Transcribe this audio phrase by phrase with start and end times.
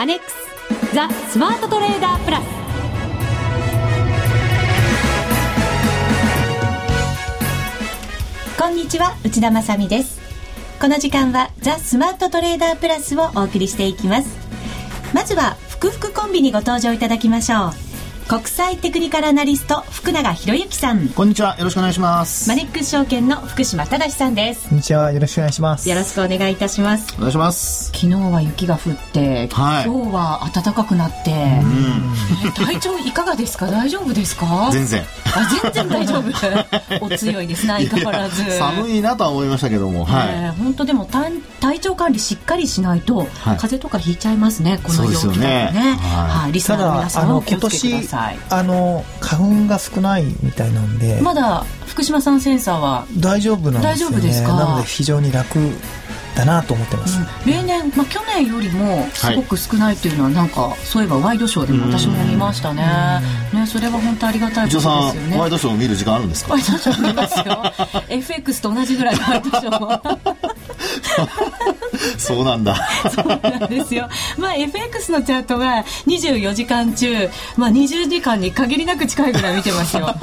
[0.00, 2.44] アネックスザ・スマートトレーダープラス。
[8.56, 10.20] こんにちは内田まさです。
[10.80, 14.28] この時間はザ・スマートトレーダープラスをお送りしていきます。
[15.12, 17.87] まずは福福コンビにご登場いただきましょう。
[18.28, 21.08] 国際テクニカルアナリスト福永博之さん。
[21.08, 21.56] こんにちは。
[21.56, 22.46] よろしくお願いします。
[22.46, 24.68] マネックス証券の福島正さんです。
[24.68, 25.12] こんにちは。
[25.12, 25.88] よろしくお願いします。
[25.88, 27.14] よろしくお願いいたします。
[27.16, 27.86] お願いします。
[27.86, 33.66] 昨日は雪が降って、はい、今日は暖かくなって、うん、体調いかがですか？
[33.70, 34.68] 大丈夫ですか？
[34.74, 35.02] 全然。
[35.34, 36.28] あ全然大丈夫。
[37.06, 38.44] お強いですね相変わらず。
[38.58, 44.78] 寒いなとは思いましたけども、はい、えー、本当でも体調管理しっかりしないと、はい、風邪とかひいちゃいますね。
[44.82, 45.38] この陽気だとね。
[45.72, 48.17] ね、はい、はい、リスナーの皆さんもお気をつけください
[48.50, 51.20] あの花粉が少ないみたいなんで。
[51.22, 54.52] まだ福島さんセンサーは大丈夫なんですよ、ね、大丈夫ですか？
[54.54, 55.58] なので非常に楽
[56.36, 62.84] だなと思ってます、うん、例年、まあ、去年よりもすごく少ないというのは、なんかそういえばワイドショーでも私も見ましたね,、
[63.52, 65.36] ねそれは本当ありがたいことですよね。
[65.38, 66.52] ワイドショーを見る時間あるんですか？
[66.52, 67.62] ワイドショー見ますよ。
[68.08, 70.47] FX と同じぐらいワイドショー
[72.18, 72.76] そうなんだ。
[73.14, 74.08] そうなんですよ。
[74.36, 80.14] まあ FX のチャートは24時間中、まあ、20時間に限りなく近いぐらい見てますよ。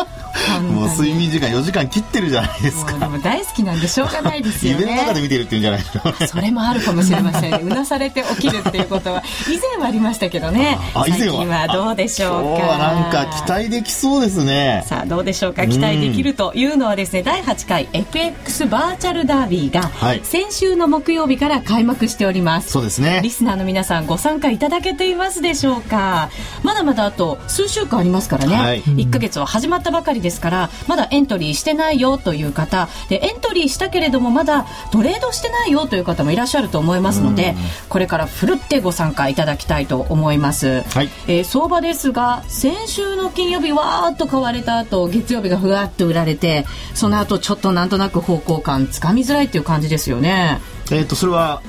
[0.71, 2.95] もう睡眠時間4時間切ってるじゃないですか。
[3.23, 4.81] 大好きなんでしょうがないですよね。
[4.81, 5.81] 夢の中で見てるっていうんじゃない
[6.21, 6.27] の。
[6.27, 7.59] それもあるかもしれませんね。
[7.63, 9.23] うなされて起きるっていうことは。
[9.47, 10.77] 以前はありましたけどね。
[10.93, 11.67] あ以前は。
[11.67, 12.77] どうでしょうか。
[12.77, 14.83] なんか期待できそうですね。
[14.85, 15.67] さあどうでしょうか。
[15.67, 19.91] 期待できるというのはですね、第8回 FX バーチャルダービーが
[20.23, 23.21] 先週の木曜日から開幕しております、そうですね。
[23.23, 26.29] リスナーの皆さんご参加いただけていますでしょうか。
[26.63, 37.53] まだまだあと数週間ありますからね、はい、1か月は始まったばかりですからまだエントリーしてないよという方でエントリーしたけれどもまだトレードしてないよという方もいらっしゃると思いますので
[37.89, 50.59] これからふるってご参加いただきたいと思います、はい、えー、相場ですが先週の金曜日わーっと買われた後月曜日がふわっと売られてその後ちょっとなんとなく方向感つかみづらいっていう感じですよね。
[50.91, 51.61] えっ、とそれは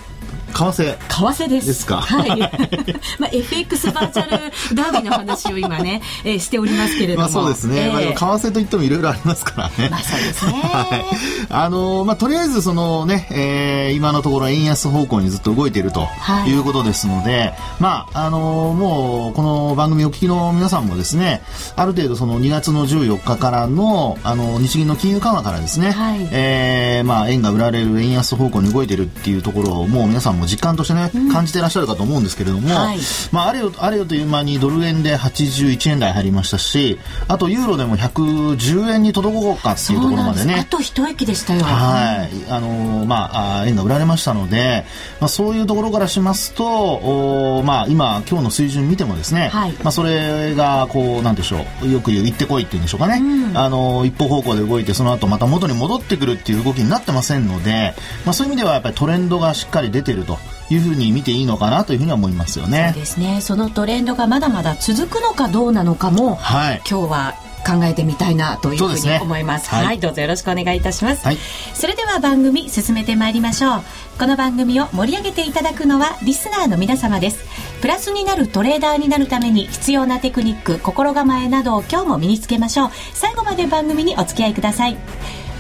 [0.57, 0.97] 為替。
[0.99, 1.67] 為替です。
[1.69, 2.01] ですか？
[2.01, 2.39] はい。
[3.19, 7.21] まあ FX バーチャルダービーの話を今ね、えー、しておりますけれども。
[7.21, 9.89] まあそうですね、えー、まあ、為替といってもいろいろありますからね。
[9.91, 11.05] まあそうですね、 はい、
[11.49, 16.09] あのまあとりあえずそのね、えー、今のところ円安方向にずっと動いていると
[16.47, 16.57] い。
[16.57, 21.43] うことですので、はい、まああのもうこの番組お聞きの皆さんもですね
[21.77, 32.99] ある程度その2月の14日からのあの日銀の金融緩和からですね、はい、えー、まあ円が売られる円安方向に動いているっていうところをもう皆さんも実感としてね、うん、感じていらっしゃるかと思うんですけれども、はい、
[33.33, 36.99] まあ、あれよあれよという間にドル円で81円台入りましたし
[37.29, 40.55] あとユーロでも110円に届こうかっていうところまでね。
[40.61, 41.63] あと一息でしたよ。
[41.65, 42.51] はい。
[42.51, 44.85] あのー、まあ円が売られましたので、
[45.21, 60.36] まあ、そういうところからしますとお、まあ、今今日の水準見てもですね、はい、まあ、それがこうなんでしょうよく言う行ってこいっていうんでしょうかね、うん、あのー、一方方向で動いてその後また元に戻ってくるっていう動きになってませんので、まあ、そういう意味ではやっぱりトレンドがしっかり出てると
[60.71, 62.91] いうふうに見ていいのかなというふうに思いますよね。
[62.93, 63.41] そうですね。
[63.41, 67.35] そのトレンドがまだまだ続くのかどうなのかも、はい、今日は
[67.67, 69.69] 考えてみたいなというふうに思います。
[69.69, 71.25] すね、はい、はい、どうぞよろしくお願いいたします。
[71.25, 71.39] はい、
[71.75, 73.83] それでは番組進めてまいりましょう。
[74.19, 77.45] この番組を盛り上げていただくのはリスナーの皆様です。
[77.81, 82.91] プラスになるトレーダーになるために必要なテクニック、心構えなどを今日も身につけましょう。
[83.13, 84.97] 最後まで番組にお付き合いください。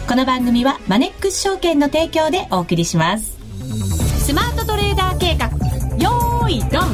[0.09, 3.36] この番組はマネックス証券の提供でお送りします。
[4.26, 5.47] スマートトレーダー計画。
[5.98, 6.88] よーいドン。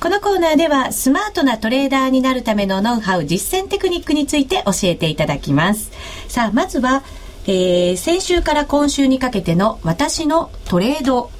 [0.00, 5.90] このコーナーではスマートなトレーダーになるためのノウハウ実践テクニックについて教えていただきます。
[6.28, 7.02] さあまずは、
[7.44, 11.30] えー、先週から今週にかけての私のトレード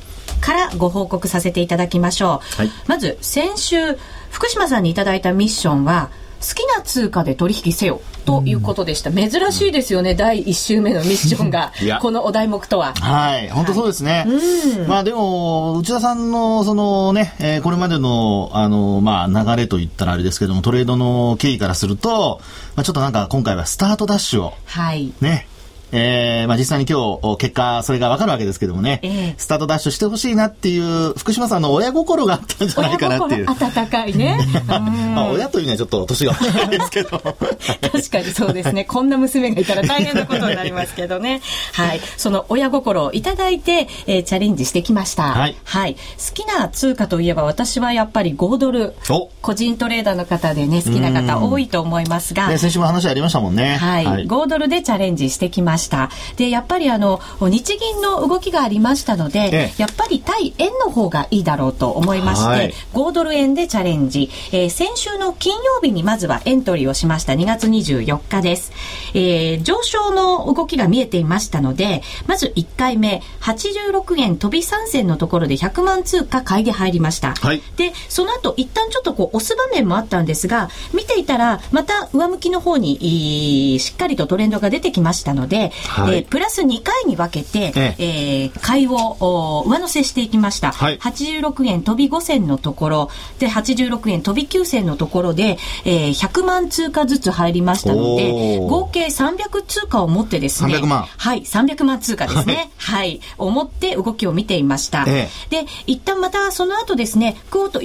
[0.43, 3.95] からご報告させていただきましょう、はい、まず先週
[4.31, 6.11] 福島さんにいただいたミッションは
[6.47, 9.11] 好きな通貨で取引せよということでした。
[9.13, 12.95] 珍しいですよね、第1週目のミッションが、このお題目とは。
[12.95, 14.27] はい、本当そうですね。
[14.27, 22.41] はい、まあでも、内田さんの、そのね、えー、これまでの、あの、まあ流れといったらあれですけども、トレードの経緯からすると、
[22.77, 25.13] まあ、ちょっとなんか今回はスタートダッシュを、はい。
[25.21, 25.47] ね、
[25.93, 33.47] えー、まあ実際に今日、結果、それがわかるわけですけどもね、えー、スタートダッシュしてほしいなっていう、福島さんの親心があったんじゃないかなっていう。
[33.51, 34.39] 温かいね。
[34.67, 37.11] まあ親というにはちょっと年が若いですけど。
[37.19, 38.85] 確かにそうですね。
[38.85, 41.41] こんな娘がいたら大変なことになりますけどね。
[41.73, 42.01] はい。
[42.17, 45.25] その親心をいただいて、えー、チャレンジしてきました。
[45.25, 45.57] はい。
[45.65, 45.95] はい。
[45.95, 46.01] 好
[46.35, 48.95] きな通貨といえば私はやっぱり5ドル。
[49.43, 52.57] 個人トレーダーの方でね、好きな方多いと思いますが。
[52.59, 53.77] 先週も話ありましたもんね。
[53.77, 54.05] はい。
[54.05, 55.80] はい、5ドルでチャレンジしてきました。
[55.81, 56.11] した。
[56.37, 64.31] で、やっぱりあの、日銀の動きがありましたので、ええ、やっぱり対円の方がいいだろうと思いまして、はい、5ドル円でチャレンジ。
[64.53, 68.73] えー、先週の金曜日にまずはエントリーをしました2月24日です。
[69.15, 77.35] えー、上昇の動きが見えていましたので、まず1回目、86円飛び3銭のところで100万通貨買いで入りました。
[77.35, 90.73] はい、で、その後一旦ちょっとこう押す場面もあったんですが、見ていたらまた上向きの方にしっかりとトレンドが出てきましたので、はい、えー、プラス2回に分けて、ええー、買いを上乗せしていきました。
[90.73, 101.05] はい、86円飛び5銭のところ、で、86円飛び9銭のところで、えー、100万通貨ずつ入りましたので、合計300通貨を持ってですね、300万。
[101.05, 102.71] はい、300万通貨ですね。
[102.77, 105.05] はい、思って動きを見ていました。
[105.07, 107.81] ええ、で、一旦またその後ですね、クオート、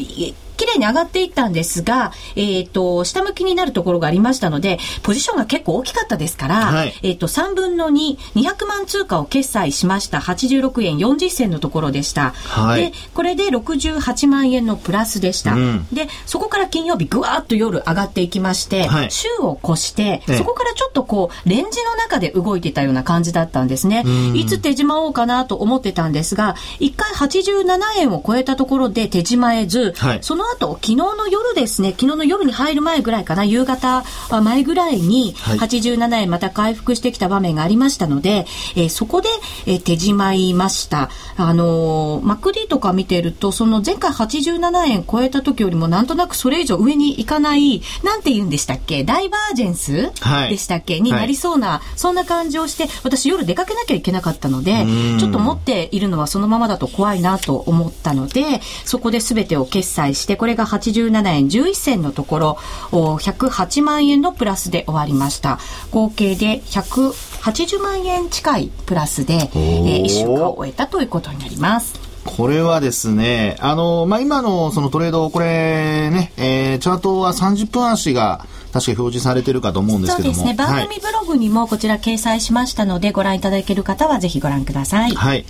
[0.56, 10.20] 綺麗に上がっていったんですが、えっ、ー、と、下向きになるところがありましたので、ポジションが結構大きかったですから、はい、えっ、ー、と、3分の2、200万通貨を決済しました。
[10.20, 12.32] 86円40銭のところでした。
[12.32, 15.54] はい、で、これで68万円のプラスでした。
[15.54, 24.04] うん、で、そこから金曜日ぐわっと夜上がっていきまして、はい、週を越して、そこからちょっとこう、レンジの中で動いてたような感じだったんですね。
[24.34, 34.04] いつ手締まおうかなと思ってたんですが、1回87円を超えたところで手締まえず、はい、そのの後、昨日の夜ですね、昨日の夜に入る前ぐらいかな、夕方
[34.44, 38.46] 前ぐらいに、87円また回復してきた場面がありましたので、
[38.76, 39.30] えー、そこで、
[39.66, 41.10] えー、手じまいました。
[41.38, 54.86] あのー、マックディとか見てると、その前回87円超えた時よりもなんとなくそれ以上上に行かない、なんて言うんでしたっけ、ダイバージェンス、はい、でしたっけになりそうな、はい、そんな感じをして、私夜出かけなきゃいけなかったので、
[55.20, 62.58] ちょっと持っているのはそのままだと怖いなと思ったので、そこで全てを決済して、これが87円11銭のところ、
[62.92, 65.60] 108万円のプラスで終わりました。
[65.92, 72.00] 合計で180万円近いプラスで、えー、1週間を終えたということになります。
[72.26, 78.46] これはですね、あの、まあ、今のそのトレード、これね、えー、チャートは30分足が
[78.76, 80.36] 確か表示されてるかと思うんですけども。
[80.36, 80.58] そうですね。
[80.58, 85.12] 番組ブログにもこちら掲載しましたので、はい、ご覧いただける方はぜひご覧ください。
[85.12, 85.46] はい。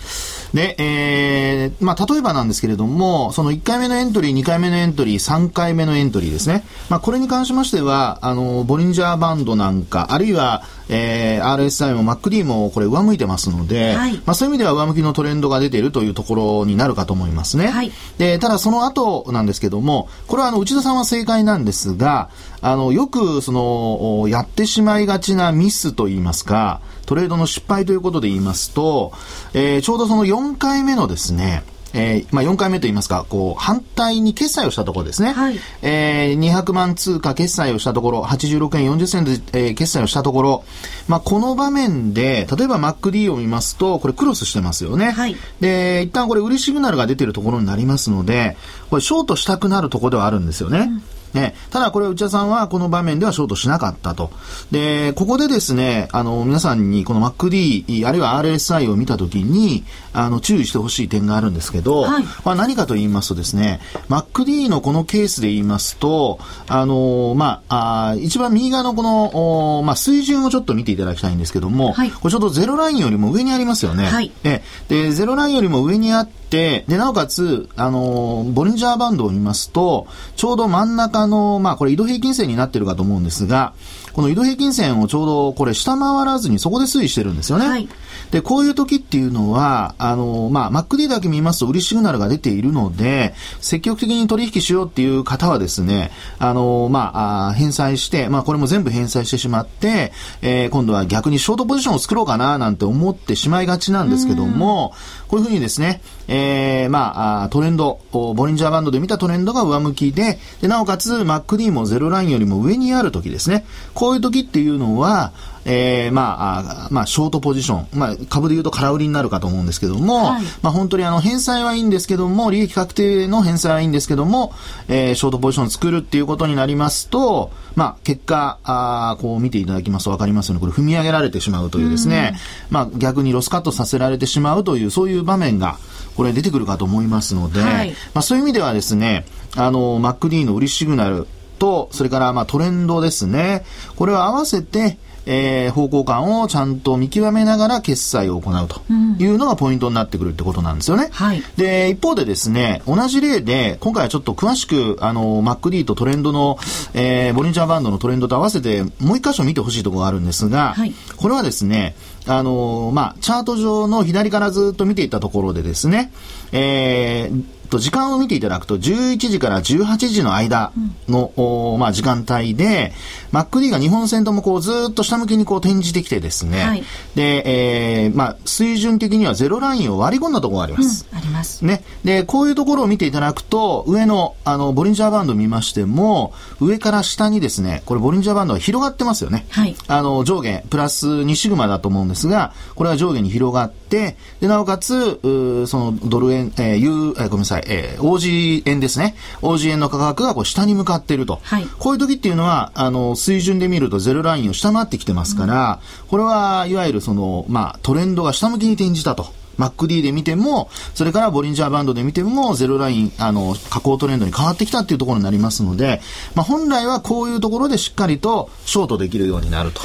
[0.53, 6.63] で、えー、まあ、例えばなんですけれども、その1回目のエントリー、2回目のエントリー、3回目のエントリーですね。
[6.89, 17.67] まあ、これに関しましては、あの、ボリンジャーバンドなんか、あるいは、えー、RSI も MacD もこれ上向いてますので、はい、まあ、そういう意味では上向きのトレンドが出ているというところになるかと思いますね。
[17.67, 22.29] はい、で、ただその後なんですけども、これはあの、内田さんは正解なんですが、
[22.65, 29.13] あの、よく、その、やってしまいがちなミスといいますか、トレードの失敗ということで言いますと、
[29.53, 31.63] えー、ちょうどその4回目のですね、
[31.93, 35.33] えー、まあ、4回目といいますか、こう、反対に決済をしたところですね。
[35.33, 40.63] はい、えー、200万通貨決済をしたところ、86円40銭で、えー、決済をしたところ、
[41.07, 45.11] まあ、この場面で、例えば MacD を見ますと、これクロスしてますよね。
[45.11, 48.57] はい、で、一旦これ売りシグナルが出てるところになりますので、
[48.89, 50.79] これショートしたくなるところではあるんですよね。
[50.79, 51.03] うん
[51.35, 54.31] ね、ただこれ内田さんはこの場面ではショートしなかったと。
[54.71, 59.83] で、ここでですね、あの、皆さんにこの MacD、あるいは RSI を見たときに、
[60.13, 74.05] あの、注意してほしい点があるんですけど、はい、まあ何かと言いますとですね、MacD のこのケースで言いますと、あの、まあ、あ一番右側のこの、まあ、水準をちょっと見ていただきたいんですけども、はい、これちょっとゼロラインよりも上にありますよね。
[74.05, 74.61] はい、え。
[74.87, 83.73] で、ゼロラインよりも上にあって、で、なおかつ、あの、ボリンジャーバンドを見ますと、ちょうど真ん中の、まあ、これ移動平均線になってるかと思うんですが、
[84.13, 87.67] この移動平均線をちょうどこれ下回らずにそこで推移してるんですよね。
[87.67, 87.87] はい、
[88.31, 104.93] で、こういう時っていうのは、あの、まあ、MacD だけ見ますと売りシグナルが出ているので、積極的に取引しようっていう方はですね、あの、まあ、あ返済して、まあ、これも全部返済してしまって、えー、今度は逆にショートポジションを作ろうかななんて思ってしまいがちなんですけども、
[105.27, 113.65] こういうふうにですね、えー、まあ、トレンド、ボリンジャーバンドで見たトレンドが上向きで、で、なおかつ MacD もゼロラインよりも上にある時ですね。
[113.93, 115.33] こういう時っていうのは、
[115.65, 124.53] えー、まあ、まあ、ショートポジション、まあ、株で言うと空売りになるかと思うんですけども、はい、まあ、本当にあの、返済はいいんですけども、利益確定の返済はいいんですけども、
[124.87, 132.37] えー、ショートポジションを作るっていうことになりますと、まあ、結果、あこう見ていただきますとわかりますように、これ踏み上げられてしまうというですね、
[132.69, 135.77] まあ、逆にロスカットさせられてしまうという、そういう場面が、
[136.15, 141.27] これ出てくるかと思いますので、はい、まあ、そういう意味ではですね、あの、MacD の売りシグナル
[141.59, 143.65] と、それからまあトレンドですね。
[143.95, 148.81] これを合わせて、えー、方向感をちゃんと見極めながら決済を行うと
[149.19, 151.09] いうのがポイントになってくるってことなんですよね。
[151.11, 156.57] はい、で、一方でですね、同じ例で、今回はちょっと詳しく、あの、MacD とトレンドの、
[156.93, 161.95] えー、ボリンジャーバンドのトレンドと合わせて、もう一箇所見てほしいところがあるんですが、はい、これはですね、
[162.27, 166.11] あのまあ、チャート上の左からずっと見ていったところでですね、
[166.51, 170.71] えー、と時間を見ていただくと11時から18時の間
[171.07, 172.93] の、うん、まあ、時間帯で
[173.31, 176.83] MacD が日本線ともこうずっと下向きにこう転じてきてですね、はい、
[177.15, 181.07] で、えー、まあ、水準的にはゼロラインを割り込んだところがあります。
[181.11, 181.65] うん、あります。
[181.65, 181.83] ね。
[182.03, 189.45] で、こういうところを見ていただくと上のあのボリンジャーバンド見ましても上から下にですねこれボリンジャーバンドは広がってますよね。
[189.49, 195.19] はい、あの上下プラス2シグマだと思うんですがこれは上下に広がってでなおかつ
[195.67, 199.15] そのドル円、えー、ユー、えー、ごめんなさい、えー、OG 円ですね。
[199.41, 201.39] OG 円の価格がこう下に向かっていると。
[201.43, 209.27] はい、こういう時っていうのは、あの、水準で見るとゼロラインを下回ってきてますから、うん、これはいわゆるその、まあ、トレンドが下向きに転じたと。
[209.57, 216.01] MacD で見ても、それからボリンジャーバンドで見ても、ゼロライン、あの、下降トレンドに変わってきたっていうところになりますので、
[216.35, 219.81] まあ、本来はこういうところでしっかりとショートできるようになると。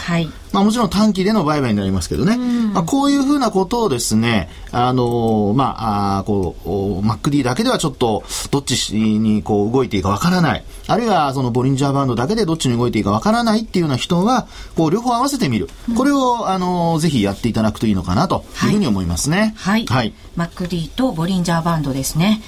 [0.52, 0.54] はい。
[0.54, 2.36] まあ、もちろん短期での売買になりますけどね。
[2.72, 10.64] まあ、こういうふうなことをですね、あのー、まあ、あこう、MacD だけではちょっと、どっちにこう動いていいかわからない。
[10.86, 15.68] あるいは、そのボリンジャーバンドだけでどっちに動いていいかわからないっていうような人は、こう、両方合わせてみる。
[15.96, 19.54] これを、あのー、ぜひやっていただくといいのかなというふうに思いますね。
[19.56, 19.86] はい。
[19.86, 20.12] はい。
[20.36, 22.42] マック d とボリンジャーバンドですね。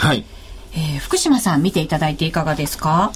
[0.00, 0.14] はい。
[0.14, 0.24] はい。
[0.74, 3.12] えー、福島さん見ていただいていかがですか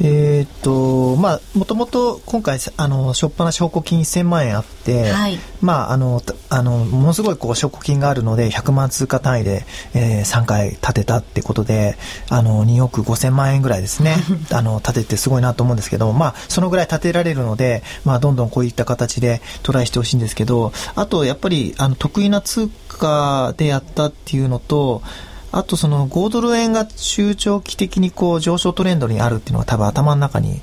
[0.00, 11.96] えっ、と、まあ、もともと今回、あの、しょっぱな証拠金1000万円あって、はい、まあ、あの、あの、ものすごいこう、証拠金があるので、100万通貨単位で、えー、3回立てたってことで、
[12.30, 14.16] あの、2億5000万円ぐらいですね、
[14.52, 25.02] あの、立ててすごいなと思うんですけど、まあ、そのぐらい立てられるので、まあ、どんどんこういった形でトライしてほしいんですけど、あと、やっぱり、あの、得意な通貨でやったっていうのと、
[25.50, 30.60] あとその5ドル円が中長期的にこう上昇トレンドにあるっていうのは多分頭の中に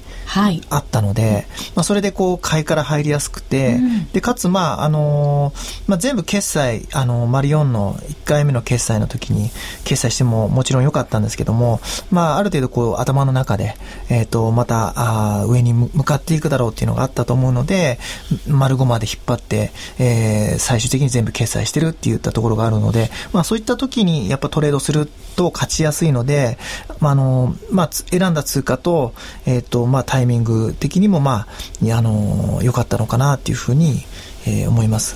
[0.69, 9.49] あったので、はい、まあ、それでこう買いから入りやすくて、うん、でかつまああのー、まあ、全部決済あのマリオンの1回目の決済の時に
[9.83, 11.79] 決済してももちろん良かったんですけども、
[12.11, 13.75] まあ、ある程度こう頭の中で、
[14.09, 14.93] えー、とまた
[15.41, 17.99] あ上に向かっていくだろうっていうのがあったと思うので
[18.47, 26.57] 丸5まで引っ張って、えー、最終的に全部決済してるって言ったところがあるので、まあ、そういった時にやっぱトレードすると勝ちやすいので、
[26.99, 29.13] まああのまあ、選んだ通貨と,、
[29.45, 31.45] えーとまあ、タイミング的にも、ま
[31.91, 34.05] あ、あの良かったのかなっていうふうに
[34.47, 35.15] えー、思います。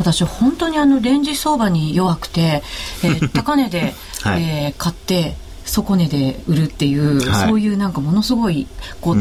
[0.00, 2.64] 私本当にあのレンジ相場に弱くて、
[3.04, 5.36] えー、 高値で、はい、えー、買って
[5.72, 8.66] 底値で売るっていう、はい、そういうなんかものすごい
[9.00, 9.16] こう、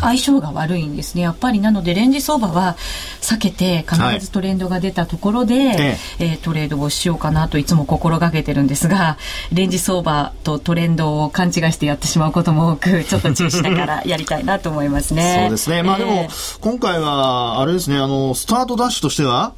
[0.00, 1.22] 相性が悪いんですね。
[1.22, 1.56] やっぱり。
[1.60, 2.76] なのでレンジ相場は
[3.20, 9.18] 避けて必ずトレンドが出たところで、はい、えー、トレードをしようかなといつも心がけてるんですが
[9.52, 15.40] レンジ相場とトレンドを勘違いしてやってしまうことも多くちょっと注意しながら やりたいなと思いますね。
[15.42, 15.82] そうですね。
[15.82, 17.96] まあでも、えー、今回はあれですね。
[17.96, 19.52] あのスタートダッシュとしては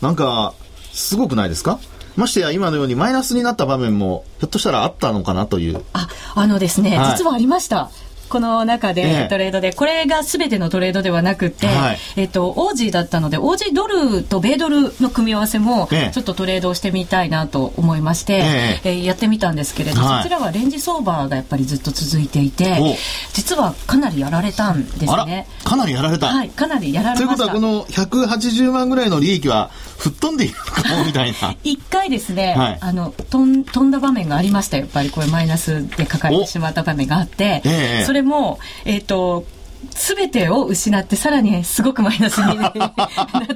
[0.00, 0.54] なんか
[0.92, 1.78] すごくないですか？
[2.18, 5.84] ましてや今のようにマイナスになった場面もひょっとしたらあったのかなという。
[5.92, 7.90] あ、あのですね、はい、実はありました。
[8.28, 19.04] この中でトレードで、これが全てのトレードではなくて、はい、えっと、オージーだったので、オージードルと米ドルの組み合わせも、ちょっとトレードをしてみたいなと思いまして、ええ。
[19.04, 22.96] やってみたんですけれど、はい、そちらはレンジ相場がやっぱりずっと続いていて、
[23.32, 25.46] 実はかなりやられたんですね。
[25.64, 26.26] かなりやられた。
[26.26, 27.46] はい、かなりやられました。
[27.46, 31.56] ということは、この180万ぐらいの利益は、吹っ飛んでいるかもみたいな。
[31.64, 34.76] 一回ですね、はい、あの、飛ん飛んだ場面がありました。
[34.76, 39.44] やっぱりこれマイナスでかかってしまった場面があって、えそれも、えっ、ー、と、
[39.90, 42.74] 全てを失ってさらにすごくマイナスに なっ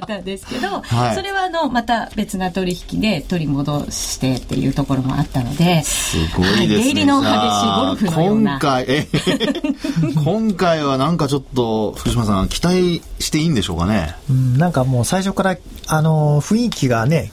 [0.07, 7.35] たんですけど、はい、それはあのまた別な取引で取り戻してっていうところもあったのですごいですね、はい、出入りの激しい
[7.75, 8.51] ゴルフのような。
[8.51, 9.07] 今回え
[10.23, 17.31] 今回はなんかちょっと福島さん期待していいんでしょうかね、うん、なんかもう最初からあの雰囲気がね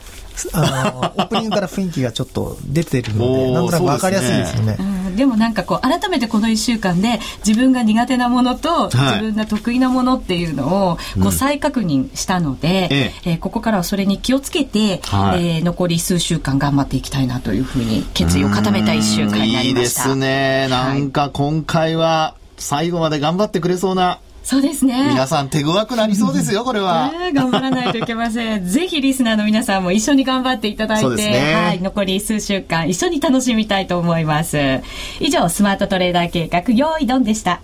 [0.53, 4.77] あのオープニングから雰囲気がちょっと出てるのでなんとなく分かりやすいですよね。
[5.15, 19.67] でもなんかこう改めてこの1週間で自分が苦手なものと自分が得意なものっていうのをこう再確認したので、うん、ええここからはそれに気をつけて、はい、えー、残り数週間頑張っていきたいなというふうに決意を固めた1週間になりました。
[19.67, 20.67] いいですね。
[20.69, 25.09] なんか今回は最後まで頑張ってくれそうなそうですね。
[25.09, 27.11] 皆さん手強くなりそうですよ、これは。
[27.33, 28.65] 頑張らないといけません。
[28.67, 34.81] ぜひリスナーの皆さんも一緒に頑張っていただいて、ね、はい、残り数週間一緒に楽しみたいと思います。
[35.19, 37.61] 以上、スマートトレーダー計画、用意ドンでした。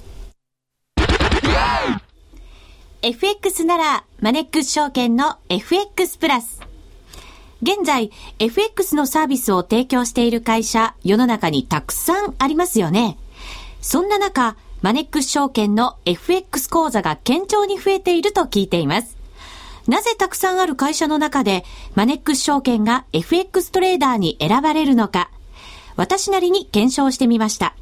[3.02, 6.62] FX なら、マネックス証券の FX プラス。
[7.62, 13.18] 現在、FX のサービスを提供している会社、世の中にたくさんありますよね。
[13.82, 19.18] そんな中、マネックス証券の FX 講座が堅調に増えていると聞いています。
[19.88, 21.64] なぜたくさんある会社の中で、
[21.96, 25.32] マネックス証券が FX トレーダーに選ばれるのか、
[25.96, 27.74] 私なりに検証してみました。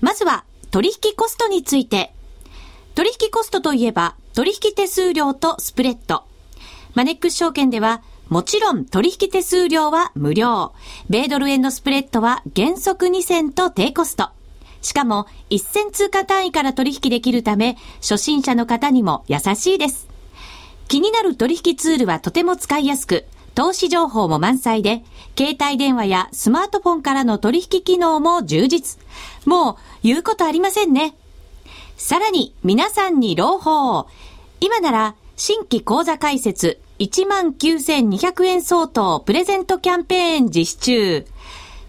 [0.00, 2.12] まずは、取引コストについて。
[2.94, 6.24] 取引コストといえば、取引手数料とスプレッド。
[6.94, 10.72] マネックス証券では、もちろん取引手数料は無料。
[11.08, 14.35] 米ドル円のスプレッドは原則2銭と低コスト。
[14.86, 20.06] しかも、1銭通貨単位から取引できるため、初心者の方にも優しいです。
[20.86, 23.24] 気になる取引ツールはとても使いやすく、
[23.56, 25.02] 投資情報も満載で、
[25.36, 29.00] 携帯電話やスマートフォンからの取引機能も充実。
[29.44, 31.16] もう、言うことありませんね。
[31.96, 34.06] さらに、皆さんに朗報。
[34.60, 41.26] 今なら、新規講座開設19,200円相当プレゼントキャンペーン実施中。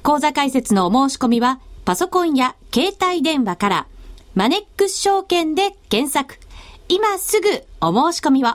[0.01, 3.87] 講座開設のお申し込みは、パソコンや携帯電話から、
[4.35, 6.37] マネックス証券で検索。
[6.87, 7.49] 今すぐ
[7.81, 8.49] お申し込みを。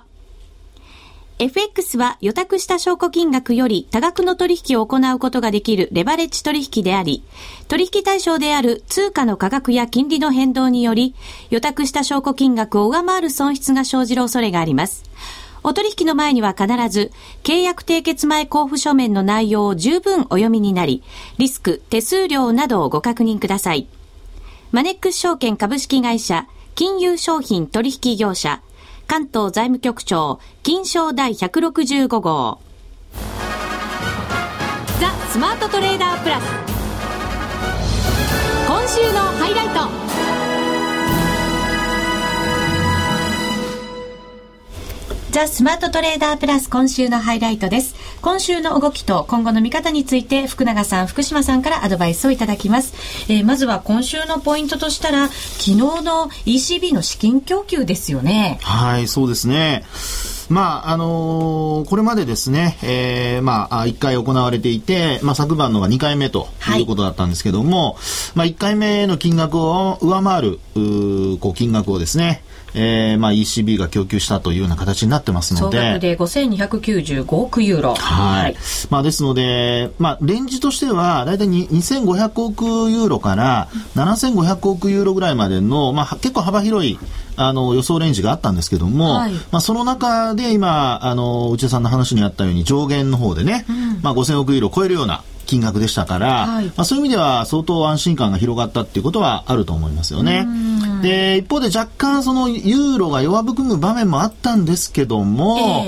[1.40, 7.24] FX は予託した証拠金額より多額の取引を行うことができるレバレッジ取引であり、
[7.66, 11.16] 取引対象である通貨の価格や金利の変動により、
[11.50, 15.02] 予託した証拠金額を上回る損失が生じる恐れがあります。
[15.64, 17.10] お取引の前には必ず、
[17.42, 21.02] 契約締結前交付書面の内容を十分お読みになり、
[21.38, 23.88] リスク、手数料などをご確認ください。
[24.72, 28.62] マネックス証券株式会社、金融商品取引業者、
[29.06, 32.58] 関東財務局長、金賞第165号。
[34.98, 36.44] ザ・スマートトレーダープラス。
[38.66, 39.68] 今週のハイライ
[40.08, 40.11] ト。
[45.32, 47.94] ザ・スマートトレーダープラス今週のハイライトです。
[48.20, 52.92] 今週の動きと今後の見方について福永さん、福島さんからアドバイスをいただきます。
[53.32, 58.58] えー、まずは今週のポイントとしたら、昨日の ECB の資金供給ですよね。
[58.60, 59.86] はい、そうですね。
[60.50, 67.96] まあ、あのー、これまでですね、えー、まあ、1回行われていて、まあ、昨晩のが2回目ということだったんですけども、はい、
[68.34, 70.60] まあ、1回目の金額を上回る、
[71.40, 75.78] こう、金額をですね、えーまあ、ECB が供給したというような形になってますので。
[75.78, 77.94] 総額で5295億ユーロ。
[77.94, 78.56] はい。
[78.90, 86.98] まあ、ですので、まあ、レンジとしては、だいたい2500億ユーロから7500億ユーロぐらいまでの、まあ、結構幅広い
[87.36, 100.46] あの予想レンジがあったんですけども、はい、まあ、その中で今あの内田さんの話にあったように上限の方でね、うん、まあ、5000億ユーロを超えるような金額でしたから、はい、まあ、そういう意味では相当安心感が広がったっていうことはあると思いますよね。
[101.02, 105.86] で一方で若干そのユーロが弱含む場面もあったんですけども、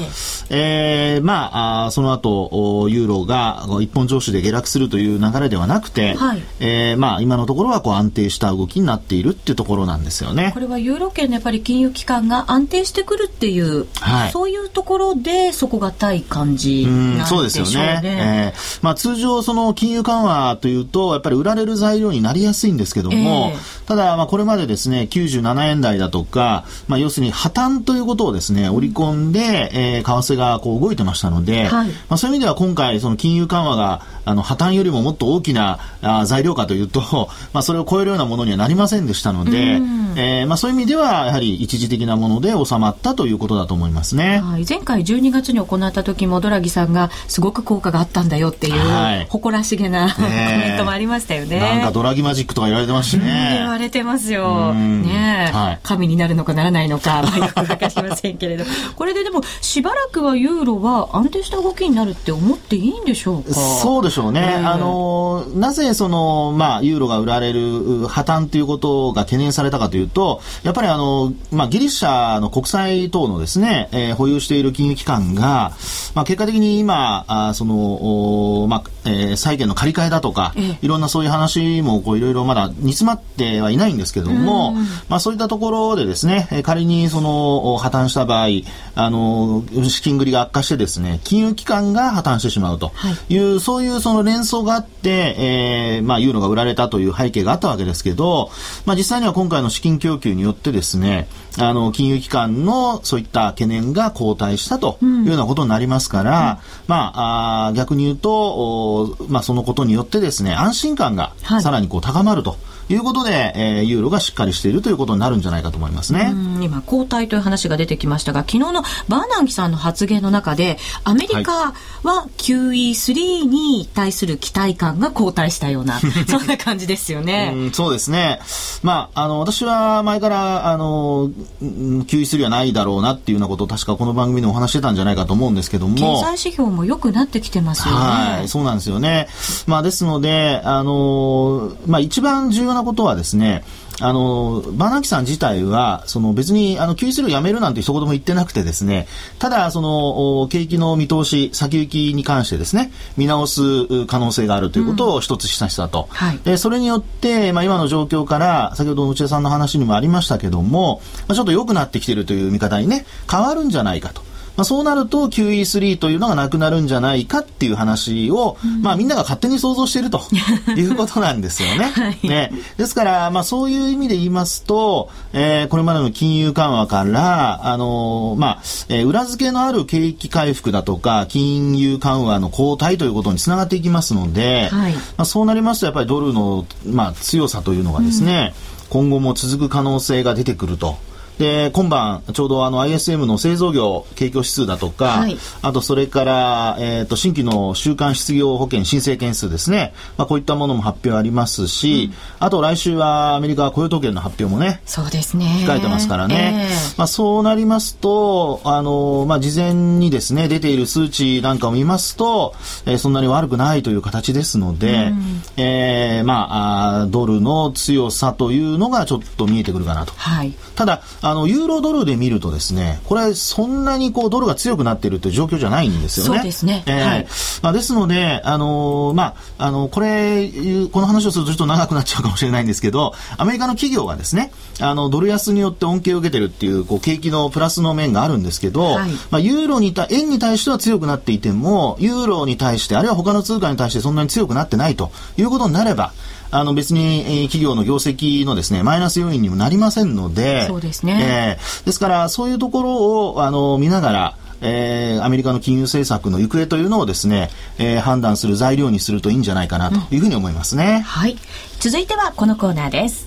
[0.50, 10.50] えー、えー、まああその後ユーロが一本調子で下落するという流れではなくて、はい、えー、まあ今のところはこう安定した動きになっているっていうところなんですよね。
[10.52, 17.46] これはユーロ圏のやっぱり金融機関が安定してくるっていう、はい、そういうところで底堅い感じなんでしょうね。
[17.46, 18.00] うそうですよね。
[18.04, 39.80] えー、まあ通常その金融緩和というと、やっぱり売られる材料になりやすいんですけども、えー、ただ、まあ、これまでですね、97円台だとか、まあ、要するに破綻ということをですね、織り込んで、えー、為替がこう動いてましたので、はい、まあ、そういう意味では今回、その金融緩和が、あの、破綻よりももっと大きなあ材料かというと、 まあ、それを超えるようなものにはなりませんでしたので、
[40.16, 44.40] えー、まあ、そういう意味では、やはり一時的なもので収まったということだと思いますね。
[44.40, 51.58] はい、前回12月に行った時も、ドラギさんがすごく効果があったんだよっていう、はい、誇らしげな、コメントもありましたよね。
[51.58, 53.56] なんかドラギマジックとか言われてますしね。
[53.58, 54.72] 言われてますよ。
[54.72, 63.54] ね、はい、神になるのかならないのか、まあ、よくわかりませんけれど、 これででも、しばらくはユーロは安定した動きになるって思っていいんでしょうか？
[63.54, 64.40] そうでしょうね。
[64.64, 75.72] あの、なぜその、まあ、ユーロが売られる破綻ということが懸念されたかというと、やっぱりあの、まあ、ギリシャの国債等のですね、えー、保有している金融機関が、
[76.14, 84.72] まあ、結果的に今、あその、まあ、えー、債券の借り換えだとか、いろんなそういう話もこういろいろまだ煮詰まってはいないんですけども、
[85.08, 88.48] まあ、そういったところでですね、仮にその破綻した場合、
[88.94, 92.92] あの、資金繰りが悪化してですね、金融機関が破綻してしまうと
[93.28, 93.36] い。
[93.36, 98.50] う、はい、そういうその連想があって、えー、まあ、ユーロが売られたという背景があったわけですけど、
[98.86, 112.52] まあ、実際には今回の資金供給によってですね、あの、金融機関のそういった懸念が後退したというようなことになりますから、うん、まあ、あ逆に言うと、まあ、そのことによってですね、安心感がさらにこう高まると。
[112.52, 116.32] いうことで、えー、ユーロがしっかりしているということになるんじゃないかと思いますね。
[116.60, 127.52] 今、交代という話が出てきましたが、昨日のバーナンキさんの発言の中で、アメリカは QE3 に対する期待感が後退したような、 そんな感じですよね。
[127.54, 128.40] うんそうですね。
[128.82, 131.30] まあ、あの、私は前から、あの、
[131.62, 135.94] QE3 はないだろうなっていうようなことを確かこの番組でお話してたんじゃないかと思うんですけども。
[135.96, 138.00] 経済指標も良くなってきてますよね。
[138.00, 139.28] はい、そうなんですよね。
[139.66, 143.64] まあ、ですので、あの、まあ、一番重要なことはですね、
[144.00, 149.06] あの、バナキさん自体は、その別に、あの、QE3 をやめるなんて一言も言ってなくてですね、
[149.38, 156.08] ただ、その、景気の見通し、先行きに関してですね、見直す可能性があるということを一つ示唆したと。
[156.10, 164.22] うんはい、で、それによって、まあ、今の状況から、先ほど内田さんの話にもありましたけども、まあ、ちょっと良くなってきているという見方にね、変わるんじゃないかと。
[164.56, 170.22] まあ、そうなると QE3 というのがなくなるんじゃないかっていう話を、うん、まあ、みんなが勝手に想像していると
[170.76, 171.90] いうことなんですよね。
[171.94, 172.52] はい、ね。
[172.76, 190.96] ですから、まあ、そういう意味で言いますと、えー、これまでの金融緩和から、あのー、まあえー、裏付けのある景気回復だとか金融緩和の後退ということにつながっていきますので、はい、まあ、そうなりますとやっぱりドルの、まあ、強さというのがですね、うん、今後も続く可能性が出てくると。
[191.38, 199.92] で、今晩、ちょうどあの ISM の製造業景況指数だとか、はい、あとそれから、えっ、ー、と、新規の週間失業保険申請件数ですね。
[200.16, 205.64] まあ、こういったものも発表ありますし、うん、あと来週はアメリカ雇用統計の発表もね、そうですね。
[205.66, 206.68] 控えてますからね。
[206.70, 212.54] えー、まあ、そうなりますと、あの、まあ、事前にですね、出ている数値なんかを見ますと、
[212.86, 220.12] えー、そんなに悪くないという形ですので、うん、えー、まああ、ドルの強さというのがちょっと見えてくるかなと。
[220.16, 226.36] はい、ただ、あの、ユーロドルで見るとですね、これそんなにこうドルが強くなっているという状況じゃないんですよね。
[226.36, 226.82] そうですね。
[226.84, 227.26] えー、はい。
[227.62, 230.50] まあ、ですので、あのー、まあ、あの、これ、
[230.92, 246.12] この話をするとちょっと長くなっちゃうかもしれないんですけど、アメリカの企業がですね、あの、ドル安によって恩恵を受けてるっていう、こう、景気のプラスの面があるんですけど、はい、まあ、ユーロにた、円に対しては強くなっていても、ユーロに対して、あるいは他の通貨に対してそんなに強くなってないということになれば、
[246.54, 251.58] あの別に、えー、企業の業績のですね、マイナス要因にもなりませんので、そうですね。
[251.58, 260.98] えー、ですから、そういうところを、あの、見ながら、えー、アメリカの金融政策の行方というのをですね、えー、判断する材料にするといいんじゃないかなというふうに思いますね。
[260.98, 261.36] うん、はい。
[261.80, 263.26] 続いてはこのコーナーです。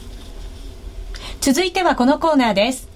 [1.42, 2.88] 続いてはこのコーナーです。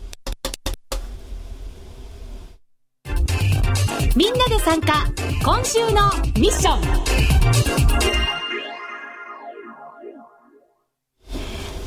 [4.16, 5.06] みんなで参加
[5.44, 8.21] 今週のミッション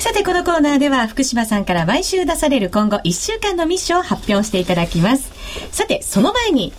[0.04, 5.32] さて、このコーナーでは福島さんから毎週出される今後1週間のミッションを発表していただきます。
[5.72, 6.74] さて、その前に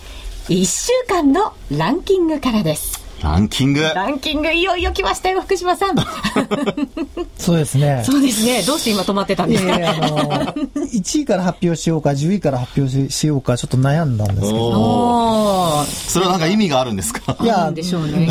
[0.48, 3.04] 1週間のランキングからです。
[3.24, 5.96] ランキングランキングいよいよ来ましたよ、福島さん。
[7.38, 8.02] そうですね。
[8.04, 8.62] そうですね。
[8.62, 10.54] どうして今止まってたんですか、えー、あの
[10.92, 15.84] 1位から発表しようか、10位から発表しようか、ちょっと悩んだんですけど。
[15.84, 17.36] それはなんか意味があるんですか？
[17.40, 18.28] いや、でしょうね。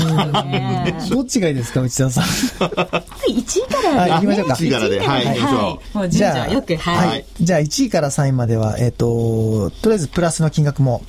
[1.10, 2.24] どっちがいいですか、内田さん。
[2.24, 4.54] 1位からはい、行きましょうか。
[4.56, 5.00] 1位からで。
[5.00, 6.10] はい、はい。
[6.10, 7.26] じゃあ、よく、はい。
[7.40, 11.02] じゃあ、1位から3位までは、えっ、と、とりあえずプラスの金額も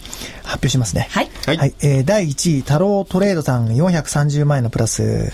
[0.43, 1.09] 発表しますね。
[1.11, 1.31] はい。
[1.47, 1.75] はい。
[1.81, 5.33] えー、第1位、太郎トレードさん430万円のプラス。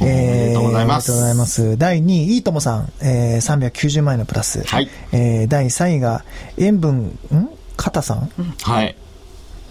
[0.00, 1.12] えー、ありがとうございます。
[1.12, 1.78] ありがとうございます。
[1.78, 4.62] 第2位、いいともさん、えー、390万円のプラス。
[4.64, 4.88] はい。
[5.12, 6.24] えー、第3位が、
[6.58, 7.48] 塩分、ん？
[7.76, 8.96] 肩さん、うん、はい。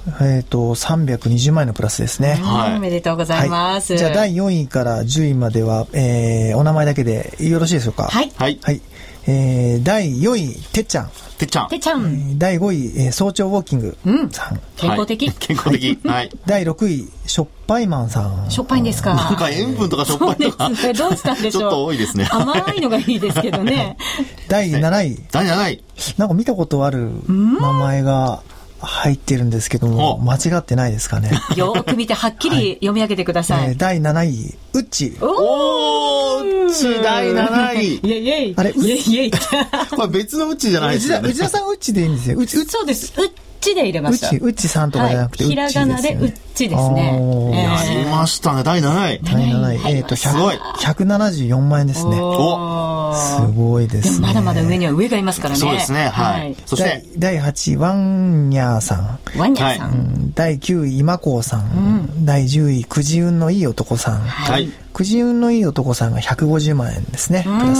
[0.06, 2.34] えっ、ー、と、320万円のプラスですね。
[2.34, 2.76] はい。
[2.76, 3.94] おめでとうございます。
[3.94, 8.04] はい、じゃあ、第4位から10位までは、えー、お名前だけでよろしいでしょうか？
[8.04, 8.32] はい。
[8.36, 8.60] はい。
[8.62, 8.82] はい。
[9.26, 11.12] えー、第4位、てっちゃん。
[11.38, 11.70] てっちゃん。
[11.70, 12.02] てっちゃん。
[12.02, 13.98] えー、第5位、えー、早朝ウォーキング
[14.32, 14.54] さん。
[14.56, 16.00] うん、健康的、はい、健康的。
[16.06, 16.30] はい。
[16.46, 18.52] 第6位、しょっぱいマンさん。
[18.52, 19.14] しょっぱいんですか？
[19.16, 20.70] なんか塩分とかしょっぱいとか。
[20.70, 21.62] ね、どうしたんでしょう？
[21.62, 22.28] ちょっと多いですね。
[22.32, 23.98] 甘いのがいいですけどね。
[24.50, 25.20] 第7位。
[25.32, 25.84] 第7位。
[26.18, 28.42] なんか見たことある名前が、
[28.86, 31.32] 入ってるんですけども、間違ってないですかね？
[31.56, 33.60] よく見て、はっきり読み上げてください。
[33.60, 35.16] はい、えー、第7位、ウッチ。
[35.22, 36.33] おー、
[36.74, 37.96] チ第7位。
[37.96, 38.54] イェイイェイ。
[38.58, 39.32] あれイェイイェイ。
[39.96, 41.30] これ別のウッチじゃないですよね。
[41.30, 42.38] 内田さんウッチでいいんですよ。
[42.38, 43.14] うち、そうです。
[43.18, 43.32] ウッ
[43.62, 44.28] チで入れました。
[44.28, 47.52] ウッチ、ウッチさんとかじゃなくて、ひらがなでウッチですね。
[47.54, 48.64] やりましたね。
[48.64, 49.20] 第7位。
[49.24, 49.96] 第7位。
[49.96, 52.20] えっと、174万円ですね。
[52.22, 54.28] おすごいですね。
[54.28, 55.60] まだまだ上には上がいますからね。
[55.60, 56.10] そうですね。
[56.10, 56.56] はい。
[56.66, 59.20] そして、第8位、ワンニャーさん。
[59.38, 60.32] ワンニャーさん。
[60.34, 62.26] 第9位、今子さん。
[62.26, 64.20] 第10位、くじ運のいい男さん。
[64.22, 64.70] はい。
[64.94, 67.44] くじ運のいい男さんが150万円ですね。
[67.44, 67.76] プラ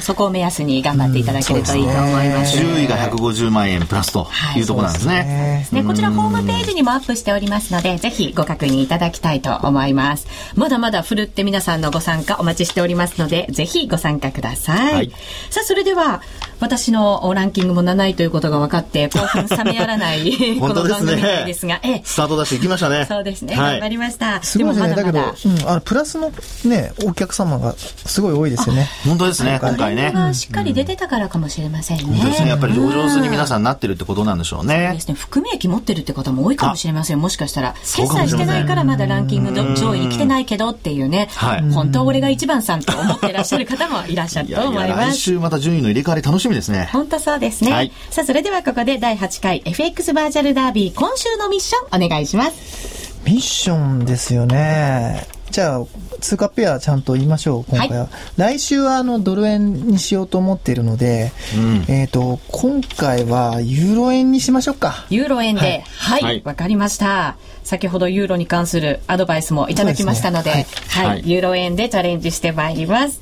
[0.00, 0.06] ス。
[0.06, 4.60] そこを目安に頑張っていただけるといいと思います,、10位が150万円プラスとい。
[4.62, 5.84] うところなんですね,、ね。
[5.84, 10.26] こちらホームページにもアップしておりますのでぜひご確認いただきたいと思います。
[10.54, 15.10] まだまだふるって皆さんのご参加お待ちしておりますのでぜひご参加ください、はい、
[15.50, 16.22] さあそれでは
[16.60, 23.06] 私のランキングも7位ということが分かって興奮冷めやらない この番組ですが、ね、スタート出していきましたね。
[23.08, 24.42] そうですね、はい、頑張りました。
[24.42, 26.32] すごいですねだけど、うん、あのプラスの
[26.68, 28.88] ねお客様がすごい多いですよね。
[29.04, 30.12] 本当ですね今回ね。
[30.34, 34.86] しっかり出てたからかもしれませんね、うん、本当ですねやっぱり上手に皆さんなってるってことなんでしょうね。
[34.88, 35.14] そうですね。
[35.14, 45.14] 含み益持ってるって方も多いかもしれませんもしかしたら決済してないからまだランキング上位に来てないけどっていうね、はい、本当俺が一番さんと思ってらっしゃる方もいらっしゃると思います。
[45.14, 46.88] 来週また順位の入れ替わり楽しみですね。
[46.92, 53.14] 本当そうですね、はい、さあそれではここで第8回 FX バーチャルダービー今週のミッションお願いします。
[53.24, 55.26] ミッションですよね。
[55.50, 55.84] じゃあ
[56.24, 57.98] 通貨ペアちゃんと言いましょう、今回は。
[57.98, 58.08] はい、
[58.38, 65.04] 来週はあのドル円にしようと思っているので、うん、えっ、と、今回はユーロ円にしましょうか。
[65.10, 67.36] ユーロ円で、はい、わ、はい、かりました。
[67.62, 73.20] 先ほどユーロに関するアドバイスもいただきましたので、でね、はい、はい、ユーロ円でチャレンジしてまいります。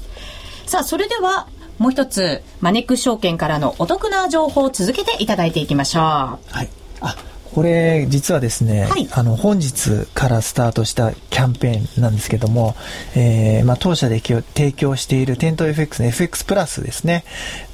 [0.67, 6.03] さあ、それでは、もう一つ、マネックス証券からのお得な情報を続けていただいていきましょう。
[6.05, 6.69] はい。
[7.01, 7.17] あ、
[7.55, 12.75] これ実はですね、はい、あの本日からスタートしたキャンペーンなんですけども、
[13.15, 17.25] えー、まあ、当社で提供している店頭 FX の FX プラスですね。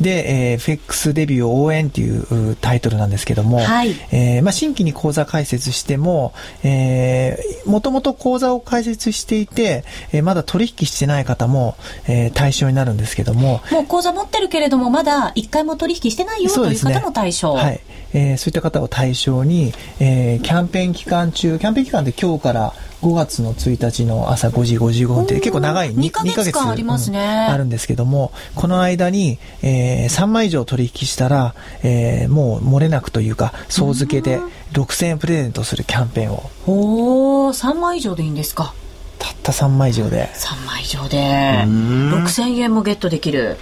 [0.01, 11.77] で、えー、FX デビュー応援っていうタイトルなんですけども、はい、えー、まあ、新規に口座開設しても、えー、もともと口座を開設していて、えー、まだ取引してない方も、
[12.09, 17.53] えー、対象になるんですけども、もう口座持ってるけれども、まだ一回も取引してないよという方も対象。
[17.53, 17.81] はい。
[18.15, 19.68] えー、そういった方を対象に、
[20.01, 34.41] えー、キャンペーン期間中、キャンペーン期間って今日から5月の1日の朝5時55分って結構長い 2, 2ヶ月ありますね、うん、あるんですけども、この間に、えー、3枚以上取引したら、えー、もう漏れなくというか、総付けで
[34.73, 36.51] 6000円プレゼントするキャンペーンを。
[36.67, 38.75] おー、3枚以上でいいんですか？
[39.19, 40.29] たった3枚以上で。
[40.35, 43.59] 3枚以上で、6000円もゲットできる。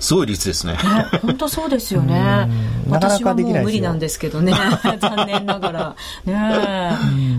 [0.00, 0.76] すごい率ですね。
[1.22, 2.48] 本当そうですよね。
[2.88, 4.52] 私はもう無理なんですけどね。
[4.98, 5.96] 残念ながら。
[6.24, 6.96] ね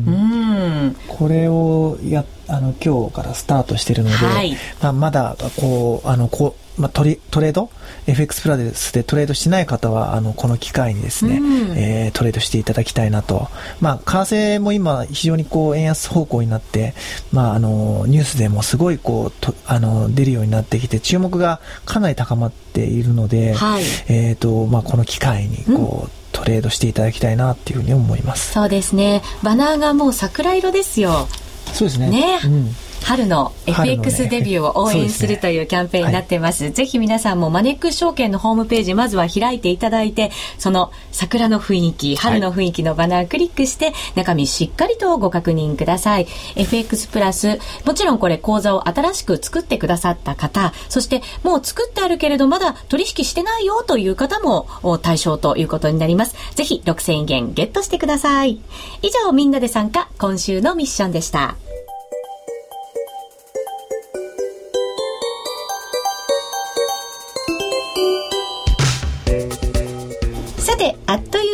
[0.07, 0.95] うん。
[1.07, 7.69] これをや、あの、今日からスタートしてるので、はい、まあ、まだ、こう、あの、こう、まあ、トレトレード
[8.07, 13.47] FX プラスでトレードしてない方はあのこの機会にですね、うん、えー、トレードしていただきたいなと、
[13.79, 16.93] まあ、為替も今非常にこう円安方向になって、
[17.31, 26.21] まあ、あのニュースでもすごいこうとあの出るようになってきて注目がかなり高まっているので、はい、えーとまあ、この機会にこう、うん。
[26.31, 28.53] トレードしていただきたいなっていうふうに思います。
[28.53, 29.21] そうですね。
[29.43, 31.27] バナーがもう桜色ですよ。
[31.73, 32.09] そうですね。
[32.09, 36.59] ね、うん春の FX デビューを応援するというキャンペーンになってます。
[36.59, 46.27] すねはい、ぜひ皆さんもマネックス証券のホームページ、まずは開いていただいて、その桜の雰囲気、春の雰囲気のバナークリックして、中身しっかりとご確認ください。
[46.55, 54.67] FX プラス、もちろんこれ講座を新しく作ってくださった方、そしてもう作ってあるけれどまだ取引してないよという方も
[55.01, 56.35] 対象ということになります。
[56.55, 58.59] ぜひ6000円ゲットしてください。
[59.01, 61.55] 以上、みんなで参加、今週のミッションでした。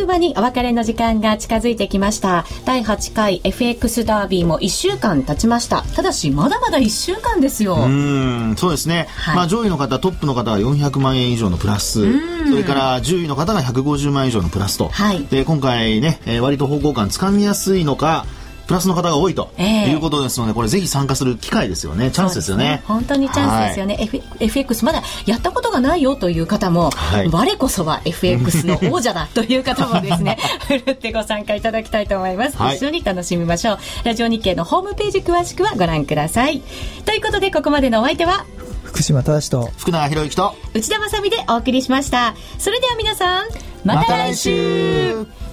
[0.08, 2.46] 間にお別れの時間が近づいてきました。
[2.64, 5.82] 第8回 FX ダービーも1週間経ちました。
[5.94, 7.76] ただしまだまだ1週間ですよ。
[7.76, 12.00] うんそうですね、はい、まあ、上位の方トップの方は400万円以上のプラス
[12.48, 18.24] それから10位の方が150万円以上のプラスと、はい、で今回ね、えー、割と方向感つかみやすいのか
[18.68, 22.10] プラスの方が多いということですので、これぜひ参加する機会ですよね。
[22.10, 33.78] チャンスですよね、ね、本当にチャンスですよね、はい、F、FX まだやったことがないよという方も、はい、我こそは FX の王者だという方もですね ふるってご参加いただきたいと思います、はい、一緒に楽しみましょう。
[34.04, 36.62] ラジオ日経のホームページ詳しくはご覧ください。
[37.06, 38.44] ということでここまでのお相手は
[38.84, 42.34] 福島正と福永博之と内田まさでお送りしました。
[42.58, 43.46] それでは皆さん
[43.84, 45.14] また来週。
[45.14, 45.37] ま、